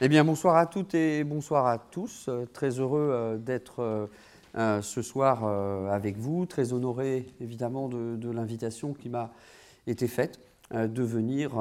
[0.00, 2.26] Eh bien, bonsoir à toutes et bonsoir à tous.
[2.28, 4.08] Euh, très heureux euh, d'être
[4.54, 5.44] euh, ce soir
[5.92, 6.46] avec vous.
[6.46, 9.32] Très honoré, évidemment, de, l'invitation qui m'a
[9.88, 10.38] été faite
[10.72, 11.52] de venir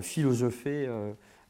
[0.00, 0.90] philosopher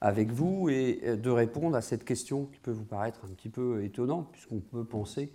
[0.01, 3.83] avec vous et de répondre à cette question qui peut vous paraître un petit peu
[3.83, 5.33] étonnante, puisqu'on peut penser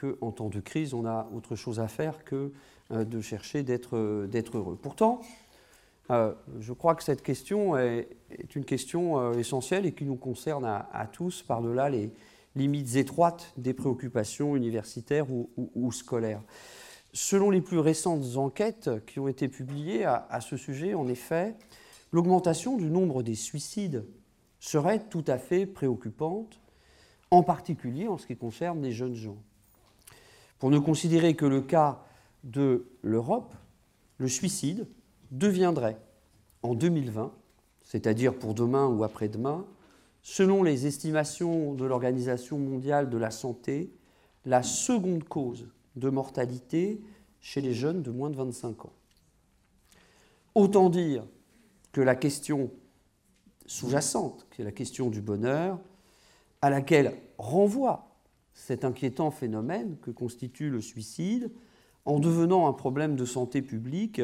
[0.00, 2.50] qu'en temps de crise, on a autre chose à faire que
[2.90, 4.78] de chercher d'être heureux.
[4.80, 5.20] Pourtant,
[6.10, 8.08] euh, je crois que cette question est,
[8.54, 12.12] une question euh, essentielle et qui nous concerne à, tous par-delà les
[12.56, 16.42] limites étroites des préoccupations universitaires ou, scolaires.
[17.12, 21.54] Selon les plus récentes enquêtes qui ont été publiées à, à ce sujet, en effet,
[22.12, 24.04] l'augmentation du nombre des suicides
[24.60, 26.60] serait tout à fait préoccupante,
[27.30, 29.38] en particulier en ce qui concerne les jeunes gens.
[30.58, 32.04] Pour ne considérer que le cas
[32.44, 33.54] de l'Europe,
[34.18, 34.86] le suicide
[35.38, 35.98] deviendrait
[36.62, 37.32] en 2020,
[37.82, 39.66] c'est-à-dire pour demain ou après-demain,
[40.22, 43.92] selon les estimations de l'Organisation mondiale de la santé,
[44.46, 47.00] la seconde cause de mortalité
[47.40, 48.92] chez les jeunes de moins de 25 ans.
[50.54, 51.24] Autant dire
[51.92, 52.70] que la question
[53.66, 55.78] sous-jacente, qui est la question du bonheur,
[56.62, 58.08] à laquelle renvoie
[58.54, 61.50] cet inquiétant phénomène que constitue le suicide,
[62.04, 64.20] en devenant un problème de santé publique,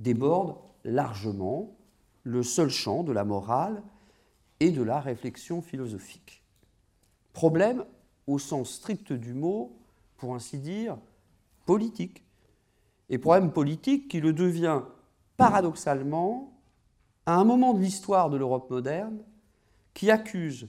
[0.00, 1.76] déborde largement
[2.24, 3.82] le seul champ de la morale
[4.58, 6.42] et de la réflexion philosophique.
[7.32, 7.84] Problème
[8.26, 9.76] au sens strict du mot,
[10.16, 10.98] pour ainsi dire,
[11.66, 12.24] politique.
[13.08, 14.82] Et problème politique qui le devient
[15.36, 16.52] paradoxalement
[17.26, 19.22] à un moment de l'histoire de l'Europe moderne
[19.94, 20.68] qui accuse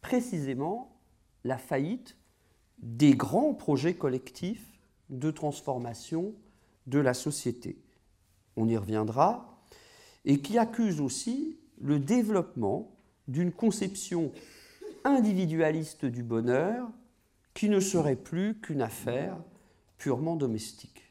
[0.00, 0.96] précisément
[1.44, 2.16] la faillite
[2.78, 6.34] des grands projets collectifs de transformation
[6.86, 7.78] de la société
[8.60, 9.58] on y reviendra,
[10.24, 12.90] et qui accuse aussi le développement
[13.26, 14.32] d'une conception
[15.04, 16.88] individualiste du bonheur
[17.54, 19.36] qui ne serait plus qu'une affaire
[19.98, 21.02] purement domestique.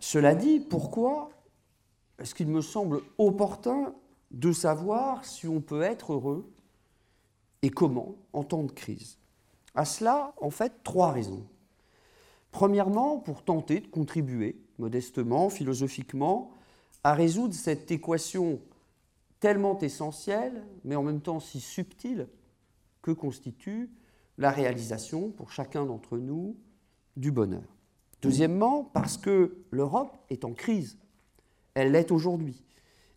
[0.00, 1.30] Cela dit, pourquoi
[2.18, 3.94] est-ce qu'il me semble opportun
[4.30, 6.50] de savoir si on peut être heureux
[7.62, 9.18] et comment en temps de crise?
[9.74, 11.46] À cela, en fait, trois raisons.
[12.50, 16.50] Premièrement, pour tenter de contribuer modestement, philosophiquement,
[17.04, 18.60] à résoudre cette équation
[19.40, 22.28] tellement essentielle, mais en même temps si subtile,
[23.02, 23.90] que constitue
[24.36, 26.56] la réalisation pour chacun d'entre nous
[27.16, 27.62] du bonheur.
[28.22, 30.98] Deuxièmement, parce que l'Europe est en crise.
[31.74, 32.64] Elle l'est aujourd'hui.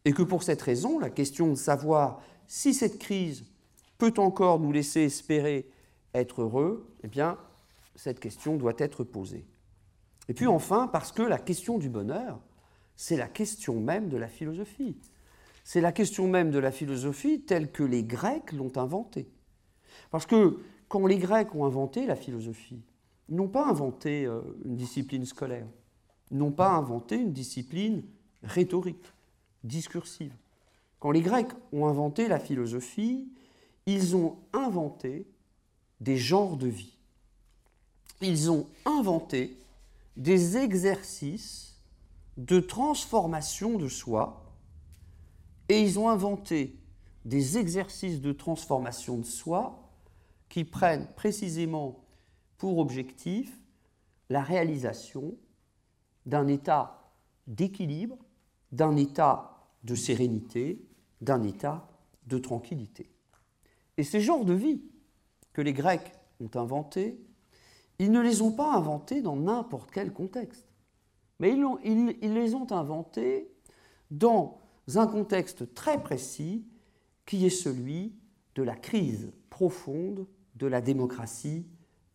[0.05, 3.45] Et que pour cette raison, la question de savoir si cette crise
[3.97, 5.69] peut encore nous laisser espérer
[6.13, 7.38] être heureux, eh bien,
[7.95, 9.45] cette question doit être posée.
[10.29, 12.39] Et puis enfin, parce que la question du bonheur,
[12.95, 14.95] c'est la question même de la philosophie.
[15.63, 19.27] C'est la question même de la philosophie telle que les Grecs l'ont inventée.
[20.09, 22.81] Parce que quand les Grecs ont inventé la philosophie,
[23.29, 25.67] ils n'ont pas inventé euh, une discipline scolaire,
[26.31, 28.03] ils n'ont pas inventé une discipline
[28.43, 29.05] rhétorique,
[29.63, 30.33] discursive.
[30.99, 33.27] Quand les Grecs ont inventé la philosophie,
[33.85, 35.25] ils ont inventé
[35.99, 36.97] des genres de vie.
[38.21, 39.57] Ils ont inventé
[40.17, 41.81] des exercices
[42.38, 44.45] de transformation de soi
[45.69, 46.77] et ils ont inventé
[47.25, 49.89] des exercices de transformation de soi
[50.49, 52.03] qui prennent précisément
[52.57, 53.59] pour objectif
[54.29, 55.35] la réalisation
[56.25, 57.13] d'un état
[57.47, 58.17] d'équilibre,
[58.72, 60.85] d'un état de sérénité,
[61.22, 61.88] d'un état
[62.28, 63.09] de tranquillité.
[63.97, 64.81] Et ces genres de vie
[65.53, 67.19] que les Grecs ont inventés
[68.01, 70.66] ils ne les ont pas inventés dans n'importe quel contexte,
[71.39, 73.51] mais ils, les ont inventés
[74.09, 74.59] dans
[74.95, 76.66] un contexte très précis
[77.28, 78.16] qui est celui
[78.56, 80.25] de la crise profonde
[80.56, 81.67] de la démocratie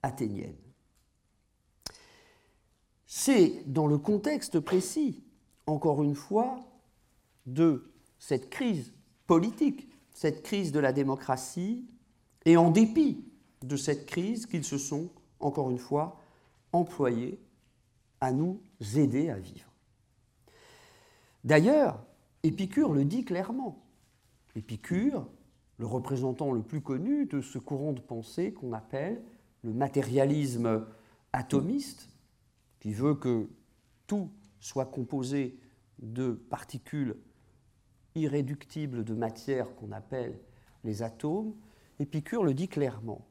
[0.02, 0.56] athénienne.
[3.06, 5.22] C'est dans le contexte précis,
[5.68, 6.58] encore une fois,
[7.46, 8.92] de cette crise
[9.28, 11.86] politique, cette crise de la démocratie,
[12.44, 13.24] et en dépit
[13.62, 15.10] de cette crise qu'ils se sont
[15.40, 16.20] encore une fois,
[16.72, 17.40] employés
[18.20, 18.60] à nous
[18.96, 19.70] aider à vivre.
[21.44, 22.02] D'ailleurs,
[22.42, 23.84] Épicure le dit clairement.
[24.54, 25.28] Épicure,
[25.78, 29.22] le représentant le plus connu de ce courant de pensée qu'on appelle
[29.62, 30.86] le matérialisme
[31.32, 32.08] atomiste,
[32.80, 33.48] qui veut que
[34.06, 34.30] tout
[34.60, 35.58] soit composé
[35.98, 37.16] de particules
[38.14, 40.38] irréductibles de matière qu'on appelle
[40.84, 41.54] les atomes,
[41.98, 43.26] Épicure le dit clairement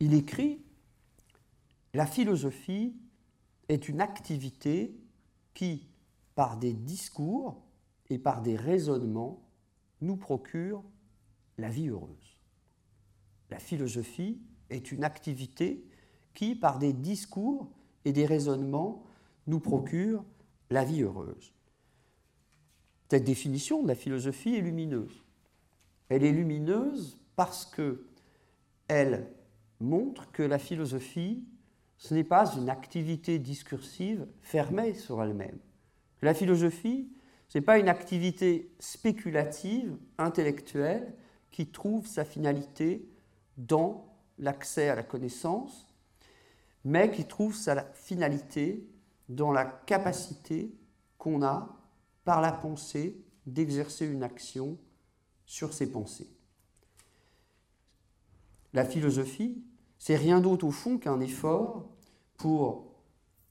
[0.00, 0.62] il écrit
[1.94, 2.94] La philosophie
[3.68, 4.94] est une activité
[5.54, 5.88] qui,
[6.34, 7.62] par des discours
[8.10, 9.42] et par des raisonnements,
[10.00, 10.82] nous procure
[11.58, 12.38] la vie heureuse.
[13.50, 14.40] La philosophie
[14.70, 15.84] est une activité
[16.34, 17.70] qui, par des discours
[18.04, 19.04] et des raisonnements,
[19.46, 20.24] nous procure
[20.70, 21.52] la vie heureuse.
[23.10, 25.24] Cette définition de la philosophie est lumineuse.
[26.10, 28.06] Elle est lumineuse parce que
[28.86, 29.32] elle
[29.80, 31.44] montre que la philosophie,
[31.96, 35.58] ce n'est pas une activité discursive fermée sur elle-même.
[36.22, 37.12] La philosophie,
[37.48, 41.14] ce n'est pas une activité spéculative, intellectuelle,
[41.50, 43.08] qui trouve sa finalité
[43.56, 45.86] dans l'accès à la connaissance,
[46.84, 48.86] mais qui trouve sa finalité
[49.28, 50.72] dans la capacité
[51.16, 51.76] qu'on a,
[52.24, 54.78] par la pensée, d'exercer une action
[55.46, 56.28] sur ses pensées.
[58.72, 59.62] La philosophie,
[59.98, 61.88] c'est rien d'autre au fond qu'un effort
[62.36, 62.86] pour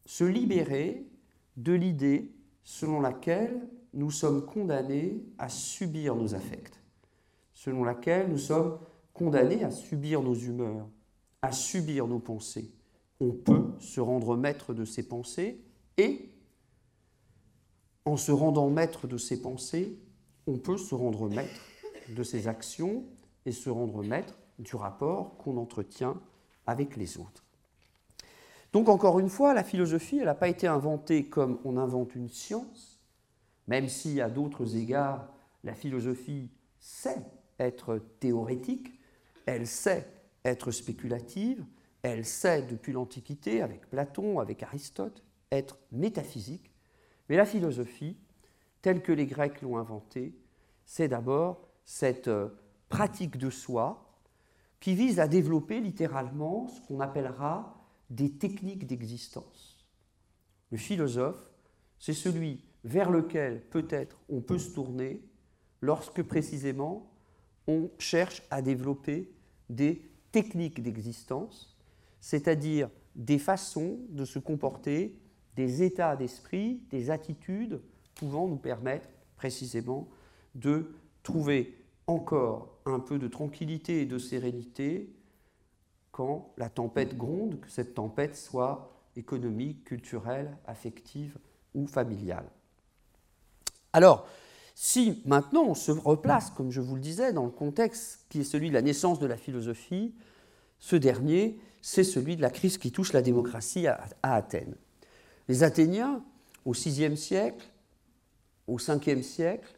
[0.06, 1.06] se libérer
[1.58, 2.32] de l'idée
[2.64, 6.80] selon laquelle nous sommes condamnés à subir nos affects,
[7.54, 8.80] selon laquelle nous sommes
[9.14, 10.88] condamnés à subir nos humeurs,
[11.42, 12.72] à subir nos pensées.
[13.20, 15.60] On peut se rendre maître de ses pensées
[15.98, 16.30] et,
[18.06, 19.98] en se rendant maître de ses pensées,
[20.46, 21.62] on peut se rendre maître
[22.16, 23.04] de ses actions
[23.46, 26.20] et se rendre maître du rapport qu'on entretient
[26.66, 27.44] avec les autres.
[28.74, 32.30] Donc encore une fois, la philosophie, elle n'a pas été inventée comme on invente une
[32.30, 33.00] science,
[33.68, 35.28] même si à d'autres égards,
[35.64, 36.50] la philosophie
[36.80, 37.26] sait
[37.60, 39.00] être théorétique,
[39.46, 40.08] elle sait
[40.46, 41.66] être spéculative,
[42.02, 46.72] elle sait depuis l'Antiquité, avec Platon, avec Aristote, être métaphysique,
[47.30, 48.18] mais la philosophie,
[48.82, 50.34] telle que les Grecs l'ont inventée,
[50.86, 52.50] c'est d'abord cette euh,
[52.90, 54.07] pratique de soi
[54.80, 57.76] qui vise à développer littéralement ce qu'on appellera
[58.10, 59.86] des techniques d'existence.
[60.72, 61.52] Le philosophe,
[62.00, 65.22] c'est celui vers lequel peut-être on peut se tourner
[65.82, 67.12] lorsque précisément
[67.68, 69.32] on cherche à développer
[69.70, 70.02] des
[70.32, 71.78] techniques d'existence,
[72.22, 75.20] c'est-à-dire des façons de se comporter,
[75.56, 77.82] des états d'esprit, des attitudes
[78.16, 80.08] pouvant nous permettre précisément
[80.56, 80.94] de
[81.24, 85.14] trouver encore un peu de tranquillité et de sérénité
[86.12, 91.38] quand la tempête gronde, que cette tempête soit économique, culturelle, affective
[91.74, 92.50] ou familiale.
[93.94, 94.28] Alors,
[94.74, 98.44] si maintenant on se replace, comme je vous le disais, dans le contexte qui est
[98.44, 100.14] celui de la naissance de la philosophie,
[100.80, 104.76] ce dernier, c'est celui de la crise qui touche la démocratie à, Athènes.
[105.48, 106.24] Les Athéniens,
[106.66, 107.66] au VIe siècle,
[108.68, 109.77] au Ve siècle,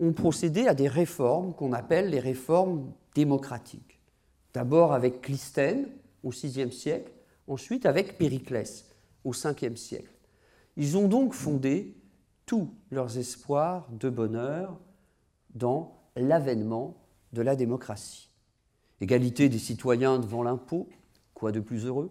[0.00, 4.00] ont procédé à des réformes qu'on appelle les réformes démocratiques.
[4.54, 5.88] D'abord avec Clisthène
[6.24, 7.12] au VIe siècle,
[7.46, 8.86] ensuite avec Périclès
[9.24, 10.10] au Ve siècle.
[10.76, 11.94] Ils ont donc fondé
[12.46, 14.78] tous leurs espoirs de bonheur
[15.54, 16.96] dans l'avènement
[17.32, 18.30] de la démocratie.
[19.00, 20.88] Égalité des citoyens devant l'impôt,
[21.34, 22.10] quoi de plus heureux?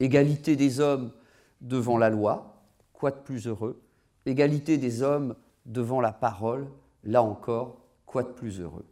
[0.00, 1.12] Égalité des hommes
[1.60, 3.80] devant la loi, quoi de plus heureux?
[4.26, 5.34] Égalité des hommes
[5.66, 6.66] devant la parole,
[7.08, 8.84] Là encore, quoi de plus heureux?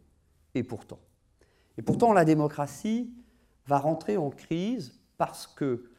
[0.55, 0.97] Et pourtant.
[1.77, 3.13] Et pourtant, la démocratie
[3.67, 5.91] va rentrer en crise parce que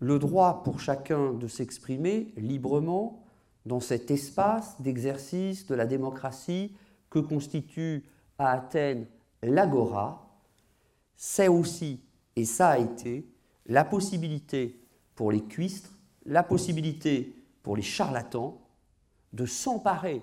[0.00, 3.24] le droit pour chacun de s'exprimer librement
[3.66, 6.74] dans cet espace d'exercice de la démocratie
[7.08, 8.04] que constitue
[8.38, 9.06] à Athènes
[9.40, 10.28] l'agora,
[11.14, 12.00] c'est aussi,
[12.34, 13.30] et ça a été,
[13.66, 14.82] la possibilité
[15.14, 15.96] pour les cuistres,
[16.26, 18.60] la possibilité pour les charlatans
[19.32, 20.20] de s'emparer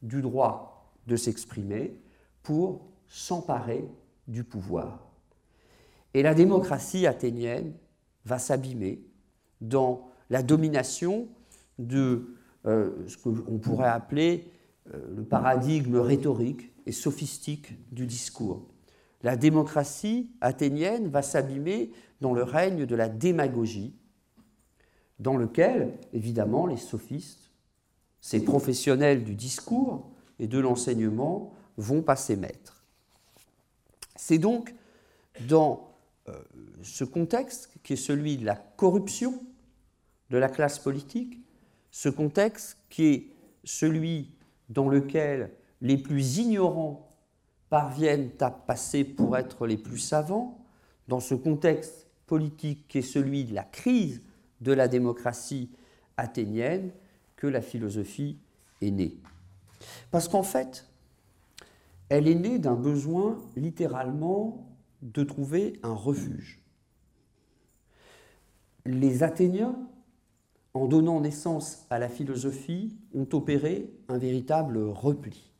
[0.00, 0.75] du droit
[1.06, 1.96] de s'exprimer
[2.42, 3.88] pour s'emparer
[4.28, 5.06] du pouvoir.
[6.14, 7.74] Et la démocratie athénienne
[8.24, 9.02] va s'abîmer
[9.60, 11.28] dans la domination
[11.78, 12.34] de
[12.66, 14.50] euh, ce qu'on pourrait appeler
[14.94, 18.66] euh, le paradigme rhétorique et sophistique du discours.
[19.22, 23.94] La démocratie athénienne va s'abîmer dans le règne de la démagogie,
[25.18, 27.50] dans lequel, évidemment, les sophistes,
[28.20, 32.84] ces professionnels du discours, et de l'enseignement vont passer maître.
[34.16, 34.74] C'est donc
[35.48, 35.94] dans
[36.28, 36.38] euh,
[36.82, 39.42] ce contexte qui est celui de la corruption
[40.30, 41.40] de la classe politique,
[41.90, 43.26] ce contexte qui est
[43.64, 44.30] celui
[44.68, 47.08] dans lequel les plus ignorants
[47.68, 50.64] parviennent à passer pour être les plus savants,
[51.08, 54.22] dans ce contexte politique qui est celui de la crise
[54.60, 55.70] de la démocratie
[56.16, 56.90] athénienne,
[57.36, 58.38] que la philosophie
[58.80, 59.16] est née.
[60.10, 60.86] Parce qu'en fait,
[62.08, 64.68] elle est née d'un besoin littéralement
[65.02, 66.62] de trouver un refuge.
[68.84, 69.76] Les Athéniens,
[70.74, 75.52] en donnant naissance à la philosophie, ont opéré un véritable repli.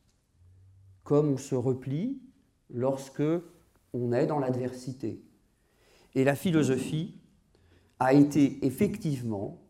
[1.06, 2.20] comme on se replie
[2.68, 3.22] lorsque
[3.92, 5.22] on est dans l'adversité.
[6.16, 7.20] Et la philosophie
[8.00, 9.62] a été effectivement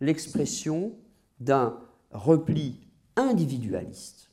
[0.00, 0.92] l'expression
[1.38, 1.78] d'un
[2.10, 2.80] repli
[3.16, 4.30] individualiste.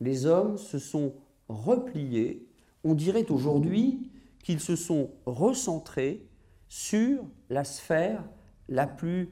[0.00, 1.14] Les hommes se sont
[1.48, 2.46] repliés,
[2.84, 4.10] on dirait aujourd'hui
[4.42, 6.26] qu'ils se sont recentrés
[6.68, 8.24] sur la sphère
[8.68, 9.30] la plus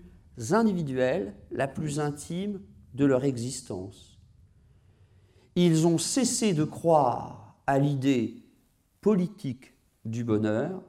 [0.50, 2.60] individuelle, la plus intime
[2.94, 4.18] de leur existence.
[5.56, 8.42] Ils ont cessé de croire à l'idée
[9.00, 10.82] politique du bonheur,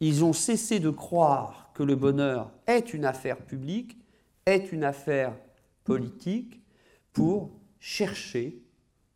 [0.00, 3.98] ils ont cessé de croire que le bonheur est une affaire publique,
[4.46, 5.36] est une affaire
[5.84, 6.61] politique,
[7.12, 7.50] pour
[7.80, 8.62] chercher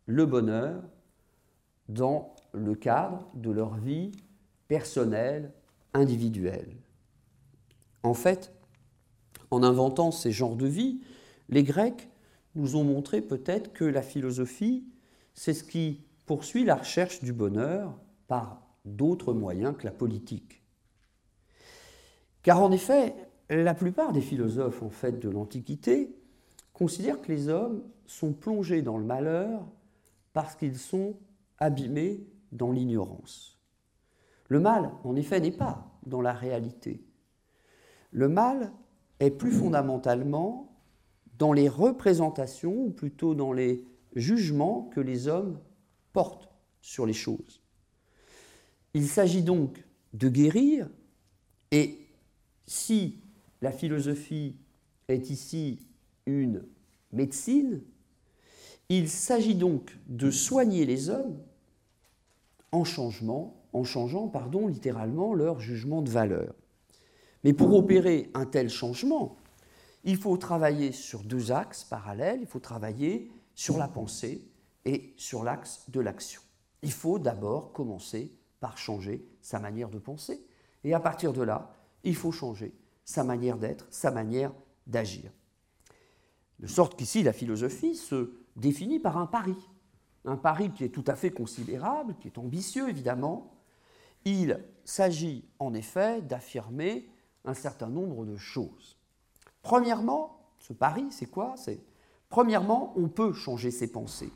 [0.07, 0.83] le bonheur
[1.89, 4.13] dans le cadre de leur vie
[4.69, 5.53] personnelle,
[5.95, 6.77] individuelle.
[8.03, 8.53] En fait,
[9.51, 11.01] en inventant ces genres de vie,
[11.49, 12.09] les Grecs
[12.55, 14.87] nous ont montré peut-être que la philosophie,
[15.35, 20.63] c'est ce qui poursuit la recherche du bonheur par d'autres moyens que la politique.
[22.43, 23.15] Car en effet,
[23.51, 26.17] la plupart des philosophes en fait de l'Antiquité
[26.77, 29.67] considèrent que les hommes sont plongés dans le malheur
[30.35, 31.17] parce qu'ils sont
[31.57, 33.59] abîmés dans l'ignorance.
[34.49, 37.03] Le mal, en effet, n'est pas dans la réalité.
[38.11, 38.75] Le mal
[39.21, 40.77] est plus fondamentalement
[41.39, 43.83] dans les représentations, ou plutôt dans les
[44.15, 45.59] jugements que les hommes
[46.13, 46.51] portent
[46.83, 47.63] sur les choses.
[48.93, 50.91] Il s'agit donc de guérir,
[51.71, 52.07] et
[52.67, 53.23] si
[53.63, 54.57] la philosophie
[55.09, 55.86] est ici
[56.27, 56.65] une
[57.13, 57.83] médecine,
[58.89, 61.39] il s'agit donc de soigner les hommes
[62.73, 66.55] en, changement, en changeant pardon, littéralement leur jugement de valeur.
[67.45, 69.37] Mais pour opérer un tel changement,
[70.05, 72.39] il faut travailler sur deux axes parallèles.
[72.41, 74.47] Il faut travailler sur la pensée
[74.85, 76.41] et sur l'axe de l'action.
[76.83, 80.45] Il faut d'abord commencer par changer sa manière de penser.
[80.85, 82.73] Et à partir de là, il faut changer
[83.05, 84.53] sa manière d'être, sa manière
[84.87, 85.33] d'agir.
[86.59, 89.57] De sorte qu'ici, la philosophie se définit par un pari.
[90.25, 93.53] Un pari qui est tout à fait considérable, qui est ambitieux évidemment.
[94.25, 97.09] Il s'agit en effet d'affirmer
[97.45, 98.97] un certain nombre de choses.
[99.63, 101.55] Premièrement, ce pari, c'est quoi?
[101.57, 101.81] C'est
[102.29, 104.33] premièrement, on peut changer ses pensées.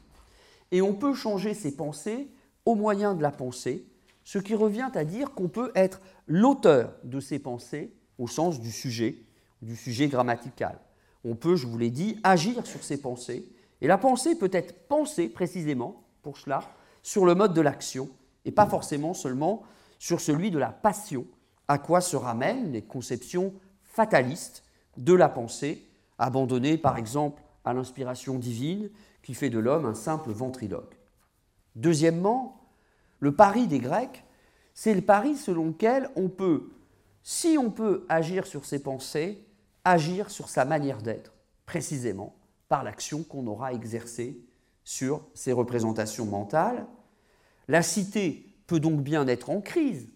[0.71, 2.31] Et on peut changer ses pensées
[2.65, 3.85] au moyen de la pensée,
[4.23, 8.71] ce qui revient à dire qu'on peut être l'auteur de ses pensées au sens du
[8.71, 9.25] sujet,
[9.63, 10.79] du sujet grammatical.
[11.25, 13.49] On peut, je vous l'ai dit, agir sur ses pensées.
[13.81, 16.61] Et la pensée peut être pensée précisément, pour cela,
[17.03, 18.09] sur le mode de l'action,
[18.45, 19.63] et pas forcément seulement
[19.99, 21.27] sur celui de la passion,
[21.69, 24.65] à quoi se ramènent les conceptions fatalistes
[24.97, 25.87] de la pensée,
[26.19, 28.91] abandonnées par exemple à l'inspiration divine
[29.23, 30.97] qui fait de l'homme un simple ventriloque?
[31.77, 32.61] Deuxièmement,
[33.21, 34.25] le pari des Grecs,
[34.75, 36.71] c'est le pari selon lequel on peut,
[37.23, 39.47] si on peut agir sur ses pensées,
[39.85, 41.33] agir sur sa manière d'être,
[41.67, 42.37] précisément
[42.69, 44.41] par l'action qu'on aura exercée
[44.85, 46.87] sur ses représentations mentales.
[47.69, 50.09] La cité peut donc bien être en crise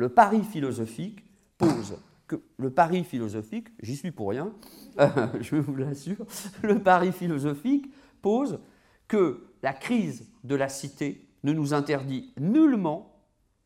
[0.00, 1.22] le pari philosophique
[1.58, 4.50] pose que le pari philosophique, j'y suis pour rien,
[5.40, 6.24] je vous l'assure,
[6.62, 7.92] le pari philosophique
[8.22, 8.60] pose
[9.08, 13.14] que la crise de la cité ne nous interdit nullement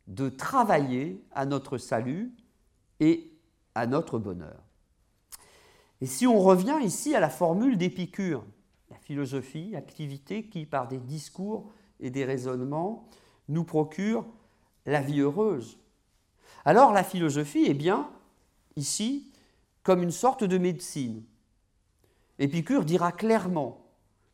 [0.08, 2.34] de travailler à notre salut
[2.98, 3.33] et
[3.74, 4.62] à notre bonheur.
[6.00, 8.44] Et si on revient ici à la formule d'Épicure,
[8.90, 13.08] la philosophie, activité qui, par des discours et des raisonnements,
[13.48, 14.26] nous procure
[14.86, 15.78] la vie heureuse,
[16.64, 18.10] alors la philosophie est bien,
[18.76, 19.30] ici,
[19.82, 21.22] comme une sorte de médecine.
[22.38, 23.84] Épicure dira clairement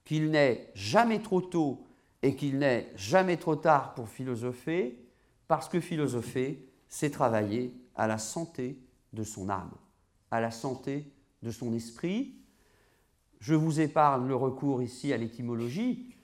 [0.05, 1.85] qu'il n'est jamais trop tôt
[2.23, 4.99] et qu'il n'est jamais trop tard pour philosopher,
[5.49, 8.79] parce que philosopher, c'est travailler à la santé
[9.13, 9.73] de son âme,
[10.31, 11.13] à la santé
[11.43, 12.35] de son esprit.
[13.41, 16.15] Je vous épargne le recours ici à l'étymologie,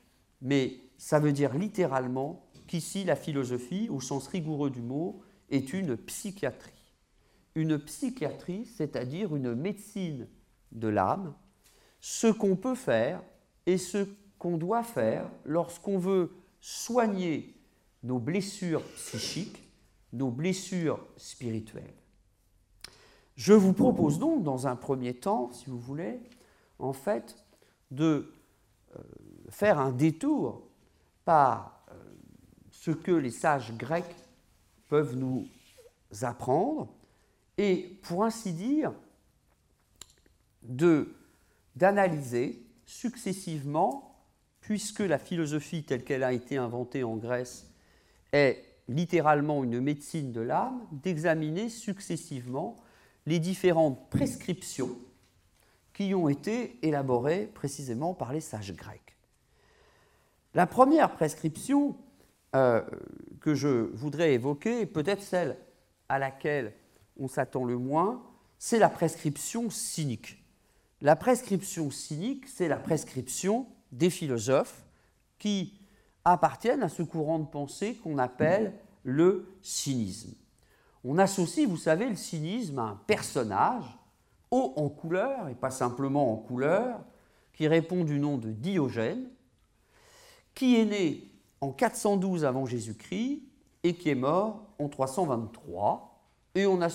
[0.40, 5.96] mais ça veut dire littéralement qu'ici la philosophie, au sens rigoureux du mot, est une
[5.96, 6.72] psychiatrie.
[7.54, 10.28] Une psychiatrie, c'est-à-dire une médecine
[10.72, 11.34] de l'âme,
[12.00, 13.22] ce qu'on peut faire
[13.64, 14.06] et ce
[14.38, 17.54] qu'on doit faire lorsqu'on veut soigner
[18.02, 19.62] nos blessures psychiques,
[20.12, 21.94] nos blessures spirituelles.
[23.36, 26.20] Je vous propose donc, dans un premier temps, si vous voulez,
[26.78, 27.36] en fait,
[27.90, 28.32] de
[28.96, 29.02] euh,
[29.50, 30.66] faire un détour
[31.24, 31.94] par euh,
[32.70, 34.16] ce que les sages grecs
[34.88, 35.46] peuvent nous
[36.22, 36.88] apprendre
[37.58, 38.92] et, pour ainsi dire,
[41.74, 44.24] d'analyser successivement,
[44.60, 47.70] puisque la philosophie telle qu'elle a été inventée en Grèce
[48.32, 52.76] est littéralement une médecine de l'âme, d'examiner successivement
[53.26, 54.96] les différentes prescriptions
[55.92, 59.16] qui ont été élaborées précisément par les sages grecs.
[60.54, 61.96] La première prescription
[62.54, 62.82] euh,
[63.40, 65.58] que je voudrais évoquer, peut-être celle
[66.08, 66.72] à laquelle
[67.18, 68.22] on s'attend le moins,
[68.58, 70.42] c'est la prescription cynique.
[71.00, 74.86] La prescription cynique, c'est la prescription des philosophes
[75.38, 75.80] qui
[76.24, 80.34] appartiennent à ce courant de pensée qu'on appelle le cynisme.
[81.08, 83.84] On associe, vous savez, le cynisme à un personnage
[84.50, 86.98] haut en couleur, et pas simplement en couleur,
[87.52, 89.28] qui répond du nom de Diogène,
[90.54, 93.42] qui est né en 412 avant Jésus-Christ
[93.84, 96.28] et qui est mort en 323.
[96.56, 96.94] Et on associe